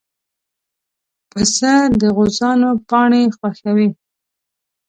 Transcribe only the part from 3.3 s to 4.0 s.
خوښوي.